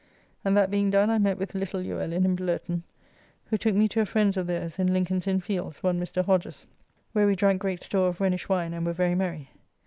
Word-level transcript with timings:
And 0.43 0.57
that 0.57 0.71
being 0.71 0.89
done 0.89 1.11
I 1.11 1.19
met 1.19 1.37
with 1.37 1.53
little 1.53 1.79
Luellin 1.79 2.25
and 2.25 2.35
Blirton, 2.35 2.81
who 3.51 3.55
took 3.59 3.75
me 3.75 3.87
to 3.89 4.01
a 4.01 4.05
friend's 4.07 4.35
of 4.35 4.47
theirs 4.47 4.79
in 4.79 4.91
Lincoln's 4.91 5.27
Inn 5.27 5.39
fields, 5.41 5.83
one 5.83 5.99
Mr. 5.99 6.25
Hodges, 6.25 6.65
where 7.11 7.27
we 7.27 7.35
drank 7.35 7.61
great 7.61 7.83
store 7.83 8.07
of 8.07 8.19
Rhenish 8.19 8.49
wine 8.49 8.73
and 8.73 8.83
were 8.83 8.93
very 8.93 9.13
merry. 9.13 9.51